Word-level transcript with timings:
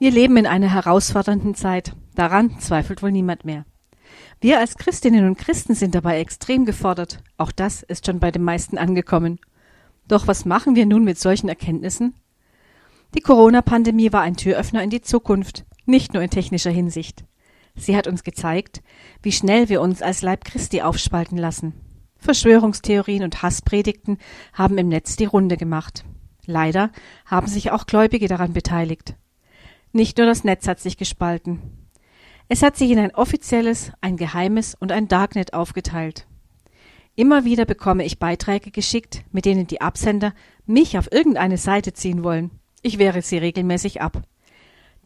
Wir 0.00 0.12
leben 0.12 0.36
in 0.36 0.46
einer 0.46 0.72
herausfordernden 0.72 1.56
Zeit. 1.56 1.92
Daran 2.14 2.60
zweifelt 2.60 3.02
wohl 3.02 3.10
niemand 3.10 3.44
mehr. 3.44 3.64
Wir 4.40 4.60
als 4.60 4.76
Christinnen 4.76 5.26
und 5.26 5.38
Christen 5.38 5.74
sind 5.74 5.92
dabei 5.92 6.20
extrem 6.20 6.64
gefordert. 6.64 7.20
Auch 7.36 7.50
das 7.50 7.82
ist 7.82 8.06
schon 8.06 8.20
bei 8.20 8.30
den 8.30 8.44
meisten 8.44 8.78
angekommen. 8.78 9.40
Doch 10.06 10.28
was 10.28 10.44
machen 10.44 10.76
wir 10.76 10.86
nun 10.86 11.02
mit 11.02 11.18
solchen 11.18 11.48
Erkenntnissen? 11.48 12.14
Die 13.16 13.20
Corona-Pandemie 13.20 14.12
war 14.12 14.20
ein 14.20 14.36
Türöffner 14.36 14.84
in 14.84 14.90
die 14.90 15.00
Zukunft, 15.00 15.64
nicht 15.84 16.14
nur 16.14 16.22
in 16.22 16.30
technischer 16.30 16.70
Hinsicht. 16.70 17.24
Sie 17.74 17.96
hat 17.96 18.06
uns 18.06 18.22
gezeigt, 18.22 18.82
wie 19.22 19.32
schnell 19.32 19.68
wir 19.68 19.80
uns 19.80 20.00
als 20.00 20.22
Leib 20.22 20.44
Christi 20.44 20.80
aufspalten 20.80 21.38
lassen. 21.38 21.74
Verschwörungstheorien 22.18 23.24
und 23.24 23.42
Hasspredigten 23.42 24.18
haben 24.52 24.78
im 24.78 24.88
Netz 24.88 25.16
die 25.16 25.24
Runde 25.24 25.56
gemacht. 25.56 26.04
Leider 26.46 26.92
haben 27.26 27.48
sich 27.48 27.72
auch 27.72 27.86
Gläubige 27.86 28.28
daran 28.28 28.52
beteiligt. 28.52 29.16
Nicht 29.92 30.18
nur 30.18 30.26
das 30.26 30.44
Netz 30.44 30.68
hat 30.68 30.80
sich 30.80 30.96
gespalten. 30.96 31.60
Es 32.48 32.62
hat 32.62 32.76
sich 32.76 32.90
in 32.90 32.98
ein 32.98 33.14
offizielles, 33.14 33.92
ein 34.00 34.16
geheimes 34.16 34.74
und 34.74 34.92
ein 34.92 35.08
Darknet 35.08 35.54
aufgeteilt. 35.54 36.26
Immer 37.14 37.44
wieder 37.44 37.64
bekomme 37.64 38.04
ich 38.04 38.18
Beiträge 38.18 38.70
geschickt, 38.70 39.24
mit 39.32 39.44
denen 39.44 39.66
die 39.66 39.80
Absender 39.80 40.32
mich 40.66 40.96
auf 40.96 41.10
irgendeine 41.10 41.58
Seite 41.58 41.92
ziehen 41.92 42.22
wollen. 42.22 42.50
Ich 42.82 42.98
wehre 42.98 43.22
sie 43.22 43.38
regelmäßig 43.38 44.00
ab. 44.00 44.22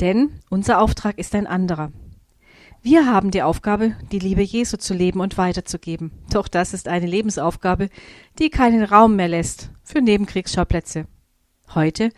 Denn 0.01 0.41
unser 0.51 0.81
Auftrag 0.81 1.19
ist 1.19 1.35
ein 1.35 1.47
anderer. 1.47 1.91
Wir 2.83 3.07
haben 3.07 3.31
die 3.31 3.43
Aufgabe, 3.43 3.97
die 4.11 4.19
Liebe 4.19 4.43
Jesu 4.43 4.77
zu 4.77 4.93
leben 4.93 5.21
und 5.21 5.39
weiterzugeben. 5.39 6.11
Doch 6.33 6.49
das 6.49 6.75
ist 6.75 6.89
eine 6.89 7.07
Lebensaufgabe, 7.07 7.89
die 8.39 8.51
keinen 8.51 8.83
Raum 8.83 9.17
mehr 9.17 9.29
lässt 9.29 9.71
für 9.85 10.03
Nebenkriegsschauplätze. 10.03 11.07
Heute 11.75 12.11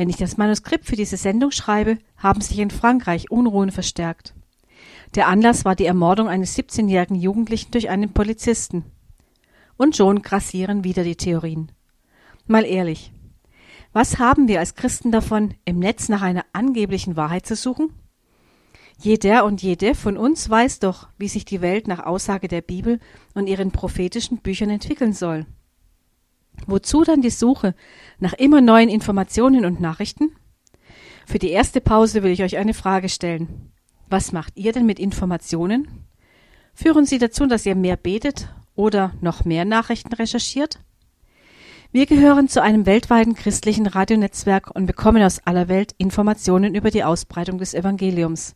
wenn 0.00 0.08
ich 0.08 0.16
das 0.16 0.38
Manuskript 0.38 0.86
für 0.86 0.96
diese 0.96 1.18
Sendung 1.18 1.50
schreibe, 1.50 1.98
haben 2.16 2.40
sich 2.40 2.58
in 2.58 2.70
Frankreich 2.70 3.30
Unruhen 3.30 3.70
verstärkt. 3.70 4.34
Der 5.14 5.28
Anlass 5.28 5.66
war 5.66 5.76
die 5.76 5.84
Ermordung 5.84 6.26
eines 6.26 6.56
17-jährigen 6.56 7.16
Jugendlichen 7.16 7.70
durch 7.72 7.90
einen 7.90 8.14
Polizisten. 8.14 8.84
Und 9.76 9.96
schon 9.96 10.22
grassieren 10.22 10.84
wieder 10.84 11.04
die 11.04 11.16
Theorien. 11.16 11.70
Mal 12.46 12.64
ehrlich. 12.64 13.12
Was 13.92 14.18
haben 14.18 14.48
wir 14.48 14.60
als 14.60 14.74
Christen 14.74 15.12
davon, 15.12 15.52
im 15.66 15.80
Netz 15.80 16.08
nach 16.08 16.22
einer 16.22 16.46
angeblichen 16.54 17.16
Wahrheit 17.16 17.44
zu 17.44 17.56
suchen? 17.56 17.92
Jeder 18.98 19.44
und 19.44 19.62
jede 19.62 19.94
von 19.94 20.16
uns 20.16 20.48
weiß 20.48 20.78
doch, 20.78 21.08
wie 21.18 21.28
sich 21.28 21.44
die 21.44 21.60
Welt 21.60 21.88
nach 21.88 22.06
Aussage 22.06 22.48
der 22.48 22.62
Bibel 22.62 23.00
und 23.34 23.48
ihren 23.48 23.70
prophetischen 23.70 24.38
Büchern 24.38 24.70
entwickeln 24.70 25.12
soll. 25.12 25.44
Wozu 26.70 27.02
dann 27.02 27.20
die 27.20 27.30
Suche 27.30 27.74
nach 28.18 28.32
immer 28.32 28.60
neuen 28.60 28.88
Informationen 28.88 29.64
und 29.64 29.80
Nachrichten? 29.80 30.30
Für 31.26 31.38
die 31.38 31.50
erste 31.50 31.80
Pause 31.80 32.22
will 32.22 32.30
ich 32.30 32.42
euch 32.42 32.56
eine 32.56 32.74
Frage 32.74 33.08
stellen. 33.08 33.72
Was 34.08 34.32
macht 34.32 34.56
ihr 34.56 34.72
denn 34.72 34.86
mit 34.86 34.98
Informationen? 34.98 36.06
Führen 36.74 37.06
sie 37.06 37.18
dazu, 37.18 37.46
dass 37.46 37.66
ihr 37.66 37.74
mehr 37.74 37.96
betet 37.96 38.48
oder 38.74 39.12
noch 39.20 39.44
mehr 39.44 39.64
Nachrichten 39.64 40.12
recherchiert? 40.12 40.80
Wir 41.92 42.06
gehören 42.06 42.48
zu 42.48 42.62
einem 42.62 42.86
weltweiten 42.86 43.34
christlichen 43.34 43.86
Radionetzwerk 43.86 44.70
und 44.70 44.86
bekommen 44.86 45.24
aus 45.24 45.44
aller 45.44 45.66
Welt 45.68 45.92
Informationen 45.98 46.76
über 46.76 46.92
die 46.92 47.02
Ausbreitung 47.02 47.58
des 47.58 47.74
Evangeliums. 47.74 48.54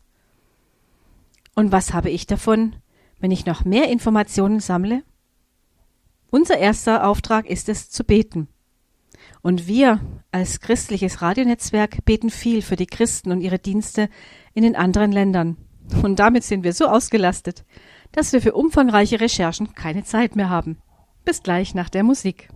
Und 1.53 1.73
was 1.73 1.93
habe 1.93 2.09
ich 2.09 2.27
davon, 2.27 2.77
wenn 3.19 3.31
ich 3.31 3.45
noch 3.45 3.65
mehr 3.65 3.89
Informationen 3.89 4.61
sammle? 4.61 5.03
Unser 6.35 6.57
erster 6.57 7.07
Auftrag 7.07 7.49
ist 7.49 7.69
es, 7.69 7.89
zu 7.89 8.03
beten. 8.03 8.49
Und 9.41 9.67
wir 9.67 10.01
als 10.33 10.59
christliches 10.59 11.21
Radionetzwerk 11.21 12.03
beten 12.03 12.29
viel 12.29 12.61
für 12.61 12.75
die 12.75 12.87
Christen 12.87 13.31
und 13.31 13.39
ihre 13.39 13.57
Dienste 13.57 14.09
in 14.53 14.63
den 14.63 14.75
anderen 14.75 15.13
Ländern. 15.13 15.55
Und 16.03 16.19
damit 16.19 16.43
sind 16.43 16.65
wir 16.65 16.73
so 16.73 16.87
ausgelastet, 16.87 17.63
dass 18.11 18.33
wir 18.33 18.41
für 18.41 18.51
umfangreiche 18.51 19.21
Recherchen 19.21 19.75
keine 19.75 20.03
Zeit 20.03 20.35
mehr 20.35 20.49
haben. 20.49 20.77
Bis 21.23 21.41
gleich 21.41 21.73
nach 21.73 21.87
der 21.89 22.03
Musik. 22.03 22.49